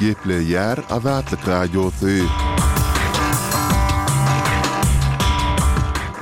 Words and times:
Gepli 0.00 0.50
yer 0.52 0.78
azatlık 0.90 1.48
radyosu. 1.48 2.08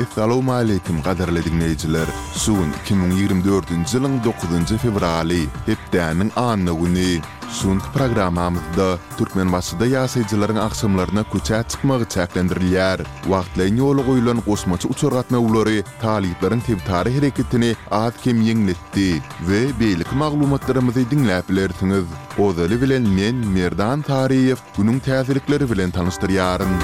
Assalamu 0.02 0.52
alaykum 0.52 1.02
qadarly 1.04 1.44
dinleyijiler. 1.44 2.08
Şu 2.38 2.56
2024-nji 2.88 3.84
ýylyň 3.84 4.14
9-njy 4.24 4.78
fevraly, 4.86 5.42
hepdäniň 5.68 6.32
anny 6.40 6.72
güni. 6.84 7.10
Sun 7.50 7.78
programamda 7.94 8.98
Türkmen 9.18 9.50
başyda 9.52 9.86
ýaşajylaryň 9.86 10.58
aksamlaryna 10.64 11.22
köçä 11.32 11.58
çykmagy 11.72 12.04
çäklendirilýär. 12.14 12.98
Wagtlaýyn 13.30 13.78
ýol 13.82 13.98
goýulan 14.08 14.40
gosmaçy 14.48 14.86
uçurgatma 14.94 15.38
ulary 15.38 15.82
talipleriň 16.02 16.60
tip 16.66 16.80
tarih 16.88 17.14
hereketini 17.18 17.70
ahat 17.90 18.14
kim 18.24 18.42
ýeňletdi 18.48 19.08
we 19.50 19.62
beýlik 19.80 20.10
maglumatlarymyzy 20.22 21.04
dinläp 21.12 21.48
bilersiňiz. 21.48 22.06
Ozaly 22.46 22.80
bilen 22.84 23.02
men 23.18 23.36
Merdan 23.56 24.02
Tariýew 24.02 24.58
günüň 24.76 25.00
täzelikleri 25.08 25.70
bilen 25.70 25.90
tanystyryaryn. 25.90 26.74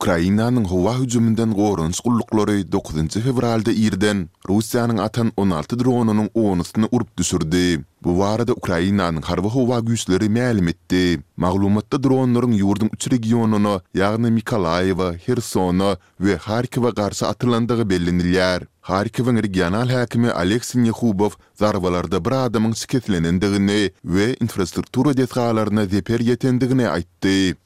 Ukrainanyň 0.00 0.64
howa 0.64 0.92
hüjümünden 0.98 1.50
gorunç 1.58 1.98
gullyklary 2.04 2.62
9-njy 2.74 3.20
fevralda 3.26 3.72
ýerden 3.80 4.22
Russiýanyň 4.48 5.00
atan 5.06 5.32
16 5.36 5.74
dronunyň 5.82 6.30
10-syny 6.44 6.88
urup 6.92 7.10
düşürdi. 7.20 7.82
Bu 8.04 8.14
warda 8.22 8.56
Ukrainanyň 8.56 9.20
harwa 9.28 9.50
howa 9.56 9.78
güýçleri 9.88 10.30
ma'lum 10.38 10.72
etdi. 10.72 11.20
Maglumatda 11.44 12.00
dronlaryň 12.02 12.54
ýurdun 12.62 12.88
3 12.96 13.10
regionyny, 13.12 13.74
ýagny 14.00 14.32
Mikalaýewa, 14.40 15.10
Hersona 15.26 15.90
we 16.16 16.32
Kharkiw 16.46 16.88
garşy 16.96 17.26
atlandygy 17.28 17.84
bellendiler. 17.92 18.60
Kharkiwiň 18.88 19.36
regional 19.50 19.88
häkimi 19.98 20.30
Aleksey 20.32 20.80
Nekhubow 20.88 21.36
zarbalarda 21.60 22.24
bir 22.24 22.32
adamyň 22.46 22.72
sikitlenendigini 22.74 23.90
we 24.16 24.30
infrastruktura 24.40 25.12
detallaryna 25.16 25.84
zeper 25.92 26.20
ýetendigini 26.20 26.88
aýtdy. 26.96 27.58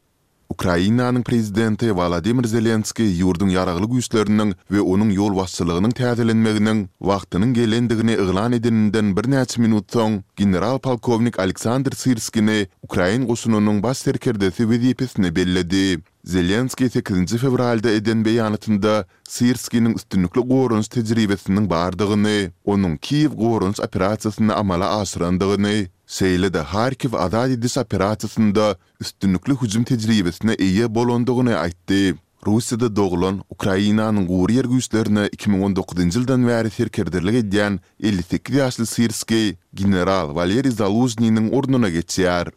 Ukrainanyň 0.52 1.22
prezidenti 1.24 1.88
Vladimir 1.88 2.46
Zelenski 2.46 3.02
ýurdun 3.08 3.50
ýaraglyk 3.54 3.92
güýçlerini 3.94 4.46
we 4.68 4.80
onuň 4.80 5.14
ýol 5.16 5.32
wagtçylygynyň 5.40 5.92
täzelenmeginiň 6.00 6.78
wagtynyň 7.00 7.50
gelendigini 7.56 8.14
iglan 8.20 8.52
edeninden 8.58 9.14
bir 9.16 9.26
näçe 9.34 9.62
minut 9.64 9.88
soň 9.92 10.20
general 10.36 10.78
polkovnik 10.84 11.38
Aleksandr 11.38 11.96
Sirskini 11.96 12.66
Ukrain 12.84 13.24
gosununyň 13.30 13.80
bas 13.82 14.02
terkerdesi 14.04 14.68
wezipesine 14.70 15.32
belledi. 15.36 16.02
Zelenski 16.24 16.88
8 16.88 17.36
fevralda 17.40 17.90
eden 17.92 18.24
beýanatynda 18.24 19.04
Sirskinin 19.28 19.96
üstünlükli 19.98 20.40
gorunç 20.48 20.88
tejribesiniň 20.88 21.66
bardygyny, 21.68 22.50
onuň 22.64 22.96
Kiev 23.04 23.36
gorunç 23.36 23.80
operasiýasyny 23.80 24.52
amala 24.56 24.94
asyrandygyny 25.02 25.88
Seyli 26.06 26.52
de 26.54 26.60
Harkiv 26.60 27.12
Azadi 27.14 27.62
Dis 27.62 27.76
Operatisinde 27.78 28.76
üstünlüklü 29.00 29.56
hücum 29.56 29.84
tecrübesine 29.84 30.54
iyi 30.58 30.94
bolonduğunu 30.94 31.54
aytti. 31.56 32.14
Rusiyada 32.46 32.96
doğulan 32.96 33.44
Ukrayinanın 33.50 34.26
Guriyer 34.26 34.64
güçlerine 34.64 35.28
2019 35.32 36.14
yıldan 36.14 36.48
veri 36.48 36.70
sirkirdirlik 36.70 37.34
edyen 37.34 37.80
58 38.02 38.56
yaşlı 38.56 38.86
Sirski 38.86 39.56
General 39.74 40.34
Valeri 40.34 40.70
Zaluzni'nin 40.70 41.52
ornuna 41.52 41.88
geçiyar. 41.88 42.48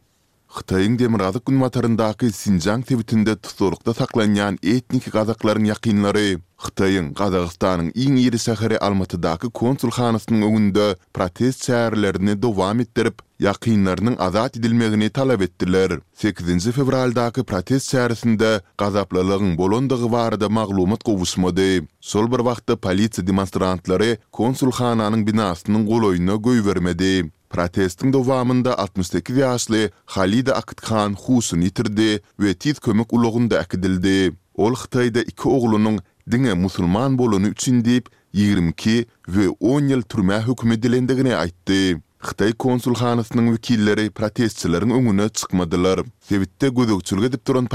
Xitayın 0.49 0.99
demirazı 0.99 1.39
gün 1.45 1.55
matarındaki 1.57 2.31
Sinjan 2.31 2.81
tebitinde 2.81 3.35
tutulukta 3.35 3.93
saklanyan 3.93 4.57
etnik 4.63 5.11
gazakların 5.13 5.63
yakinları. 5.65 6.39
Xitayın 6.57 7.13
Qazaqstanın 7.13 7.91
iň 7.93 8.13
ýeri 8.21 8.39
şäheri 8.47 8.77
Almatydaky 8.81 9.49
konsulxanasynyň 9.61 10.41
öňünde 10.47 10.85
protest 11.13 11.67
çäherlerini 11.69 12.33
dowam 12.41 12.79
etdirip, 12.79 13.19
ýakynlarynyň 13.39 14.15
azat 14.19 14.57
edilmegini 14.57 15.09
talap 15.09 15.41
etdiler. 15.41 15.99
8-nji 16.23 16.71
fevraldaky 16.71 17.43
protest 17.43 17.93
çäherisinde 17.93 18.51
gazaplalygyň 18.81 19.57
bolandygy 19.57 20.11
barada 20.11 20.49
maglumat 20.49 21.05
gowuşmady. 21.05 21.85
Sol 22.01 22.25
bir 22.31 22.41
wagtda 22.49 22.73
polisiýa 22.73 23.27
demonstrantlary 23.27 24.15
konsulxananyň 24.31 25.21
binasynyň 25.29 25.81
goloýuna 25.93 26.35
göýbermedi. 26.49 27.29
Protestin 27.49 28.11
dovamında 28.13 28.77
68 28.79 29.37
yaşlı 29.37 29.89
Халида 30.07 30.51
Акыткан 30.61 31.13
Xusun 31.13 31.61
itirdi 31.61 32.21
ве 32.39 32.53
тиз 32.53 32.79
kömük 32.79 33.13
uluğunda 33.13 33.59
акидилди. 33.63 34.33
Ol 34.55 34.71
Xtayda 34.71 35.21
iki 35.21 35.47
oğlunun 35.49 35.99
dine 36.31 36.53
musulman 36.53 37.17
bolunu 37.17 37.47
üçün 37.47 37.85
deyip 37.85 38.05
22 38.33 39.05
ве 39.29 39.47
10 39.59 39.81
yıl 39.81 40.01
türme 40.01 40.41
hükümü 40.41 40.81
dilendigine 40.83 41.35
aytdi. 41.35 42.01
Xtay 42.23 42.53
konsul 42.53 42.95
hanısının 42.95 43.53
vikilleri 43.53 44.09
protestçilerin 44.09 44.89
önüne 44.89 45.29
çıkmadılar. 45.29 45.99
Sevitte 46.29 46.67
gudu 46.69 46.99
gudu 46.99 47.15
gudu 47.15 47.15
gudu 47.27 47.37
gudu 47.45 47.65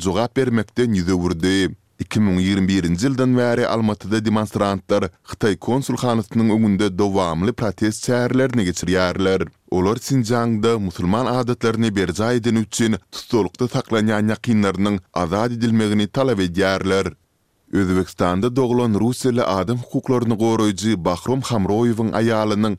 gudu 0.00 0.26
gudu 0.88 1.16
gudu 1.22 1.68
2021-nji 1.98 3.06
ýyldan 3.10 3.32
bäri 3.34 3.64
Almatyda 3.66 4.20
demonstrantlar 4.22 5.08
Xitai 5.26 5.56
konsulxanasynyň 5.66 6.52
öňünde 6.56 6.88
dowamly 7.00 7.50
protest 7.52 8.04
çäherlerini 8.06 8.64
geçirýärler. 8.68 9.48
Olar 9.70 9.96
Sinjangda 9.96 10.76
musulman 10.78 11.26
adatlaryny 11.26 11.90
berjai 11.96 12.36
edin 12.38 12.62
üçin 12.62 12.94
tutulukda 13.10 13.66
saklanýan 13.72 14.30
ýaňyňlaryň 14.36 15.00
azad 15.14 15.58
edilmegini 15.58 16.06
talap 16.06 16.38
edýärler. 16.40 17.10
Özbekistanda 17.72 18.54
doğulan 18.56 18.94
Rusiyalı 19.00 19.46
adam 19.46 19.78
hukuklarını 19.78 20.38
qoruyucu 20.38 21.04
Bahrom 21.04 21.40
Hamroyevin 21.40 22.12
ayalının 22.12 22.78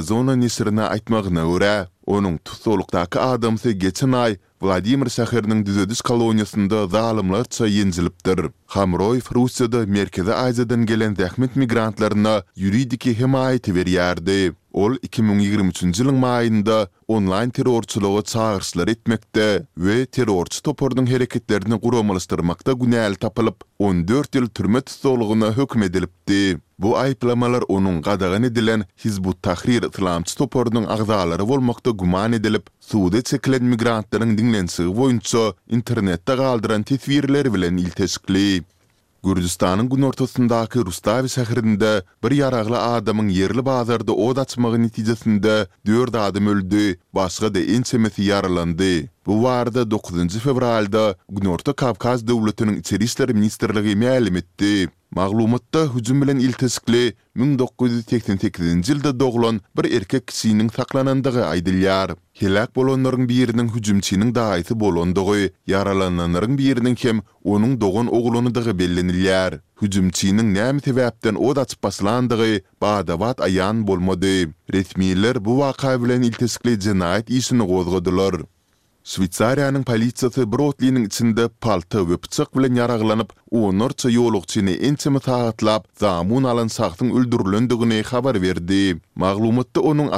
zona 0.00 0.36
nisirine 0.36 0.82
aitmağına 0.82 1.46
ura. 1.48 1.88
Onun 2.08 2.36
tutsolukdaki 2.38 3.18
adamsi 3.20 3.78
geçen 3.78 4.12
ay 4.12 4.36
Vladimir 4.62 5.08
Şahirnin 5.08 5.66
düzödüş 5.66 6.00
koloniasında 6.00 6.86
zalimler 6.88 7.44
çı 7.44 7.64
yenciliptir. 7.64 8.40
Hamroif 8.66 9.32
Rusya'da 9.36 9.86
merkezi 9.86 10.32
Aizadan 10.34 10.86
gelen 10.86 11.14
zahmet 11.14 11.56
migrantlarına 11.56 12.42
yuridiki 12.56 13.18
himayeti 13.18 13.74
veriyerdi. 13.74 14.52
ol 14.78 14.94
2023-nji 15.06 15.98
ýylyň 16.02 16.18
maýynda 16.22 16.76
onlaýn 17.10 17.50
terrorçylyga 17.56 18.20
çağırşlar 18.32 18.88
etmekde 18.94 19.46
we 19.84 19.96
terrorçy 20.16 20.60
toparynyň 20.68 21.06
hereketlerini 21.12 21.78
guramalystyrmakda 21.86 22.72
günäli 22.82 23.16
tapylyp 23.24 23.56
14 23.78 24.38
ýyl 24.38 24.46
türme 24.48 24.80
tutulugyna 24.80 25.48
hökm 25.56 25.82
edilipdi. 25.88 26.40
Bu 26.84 26.94
aýplamalar 26.96 27.66
onuň 27.68 27.96
gadagyny 28.06 28.46
edilen 28.52 28.86
Hizbut 29.04 29.42
Tahrir 29.48 29.88
islamçy 29.90 30.38
toparynyň 30.44 30.86
agzalary 30.96 31.48
bolmakda 31.48 31.90
guman 31.90 32.32
edilip, 32.38 32.64
Suwde 32.90 33.22
çekilen 33.22 33.64
migrantlaryň 33.72 34.38
dinlenşigi 34.38 34.92
boýunça 35.00 35.54
internetde 35.78 36.34
galdyran 36.44 36.82
täsirleri 36.92 37.54
bilen 37.54 37.76
iltesikli. 37.76 38.46
Gürcistanın 39.24 39.88
gün 39.90 40.02
ortasındaki 40.02 40.78
Rustavi 40.78 41.28
sehirinde 41.28 42.02
bir 42.24 42.30
yaraqlı 42.30 42.82
adamın 42.82 43.28
yerli 43.28 43.66
bazarda 43.66 44.12
odaçmağı 44.12 44.82
neticesinde 44.82 45.66
4 45.86 46.14
adam 46.14 46.46
öldü, 46.46 46.98
başqa 47.14 47.54
da 47.54 47.58
en 47.60 47.84
yaralandı. 48.22 49.08
Bu 49.28 49.34
9-njy 49.44 50.40
fevralda 50.40 51.12
Gnorta 51.28 51.72
Kavkaz 51.72 52.22
döwletiniň 52.26 52.78
içeri 52.78 53.04
işleri 53.04 53.34
ministrligi 53.34 53.94
ma'lum 53.96 54.36
etdi. 54.36 54.88
Maglumatda 55.10 55.82
hujum 55.90 56.22
bilen 56.22 56.38
iltisikli 56.46 57.02
1988-nji 57.36 58.90
ýylda 58.94 59.12
doglan 59.20 59.60
bir 59.76 59.90
erkek 59.98 60.26
kişiniň 60.32 60.68
saklanandygy 60.78 61.44
aýdylýar. 61.52 62.16
Helak 62.40 62.72
bolanlaryň 62.76 63.28
biriniň 63.32 63.68
hüjümçiniň 63.74 64.32
daýyty 64.40 64.72
bolandygy, 64.84 65.44
yaralananlaryň 65.74 66.56
biriniň 66.62 66.96
hem 67.04 67.20
onuň 67.44 67.76
dogan 67.84 68.08
oglanydygy 68.20 68.72
bellenilýär. 68.80 69.58
Hüjümçiniň 69.82 70.54
näme 70.58 70.80
täwäpden 70.88 71.36
od 71.36 71.56
açyp 71.66 71.82
baslandygy 71.84 72.52
baýda 72.82 73.14
wat 73.26 73.44
aýan 73.50 73.84
bolmady. 73.92 74.34
Resmiýetler 74.78 75.36
bu 75.44 75.60
wakaýa 75.64 76.00
bilen 76.06 76.22
iltisikli 76.32 76.78
jinayat 76.88 77.26
işini 77.30 77.64
gozgadylar. 77.74 78.46
Svitsariyanın 79.04 79.82
полициясы 79.82 80.44
Brodlinin 80.52 81.06
içinde 81.06 81.48
палты 81.62 82.02
və 82.08 82.18
pıçıq 82.20 82.50
vələn 82.54 82.76
yaraqlanıb, 82.76 83.30
o 83.50 83.70
nörçı 83.72 84.08
тағатлап, 85.20 85.86
замун 86.00 86.44
ençimi 86.44 86.44
сақтың 86.44 86.44
zamun 86.44 86.44
хабар 86.44 86.68
saxtın 86.68 87.10
öldürlündüğünü 87.10 88.02
оның 88.02 88.42
verdi. 88.42 89.00
Mağlumatda 89.14 89.80
onun 89.80 90.08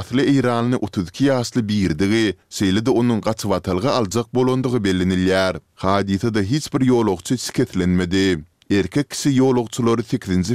32 0.81 1.25
yaslı 1.25 1.69
birdigi, 1.69 2.35
seylidə 2.51 2.91
onun 2.91 3.21
qatı 3.21 3.49
vatalga 3.49 3.91
alcaq 3.91 4.25
bolondıqı 4.35 4.85
belliniliyar. 4.85 5.57
Xadiyyitə 5.79 6.31
də 6.35 6.43
hiç 6.43 6.73
bir 6.75 6.81
yoluq 6.87 7.23
çi 7.25 7.39
siketlinmidi. 7.39 8.45
Erkək 8.71 9.05
kisi 9.11 9.37
yoluq 9.37 9.71
çilori 9.71 10.03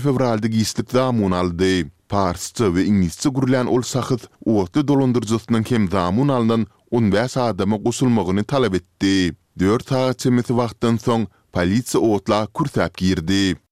fevraldi 0.02 0.50
gislik 0.50 0.92
zamun 0.92 1.32
aldi. 1.32 1.92
Parsçı 2.10 2.64
və 2.76 2.84
ingisçı 2.84 3.30
gürlən 3.30 3.68
ol 3.68 3.82
saxıt, 3.82 4.30
ortu 4.46 4.88
dolundurcısının 4.88 5.64
kem 5.64 5.88
zamun 5.90 6.28
alınan 6.28 6.68
15 7.00 7.38
adamı 7.38 7.84
gusulmagyny 7.84 8.44
talap 8.44 8.76
etdi. 8.76 9.36
4 9.60 9.88
saat 9.90 10.20
çemisi 10.22 10.48
wagtdan 10.60 10.98
soň 11.06 11.28
polisiýa 11.54 12.02
otla 12.16 12.48
kursap 12.48 12.98
girdi. 12.98 13.65